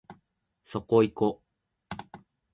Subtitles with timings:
[0.63, 1.43] そこいこ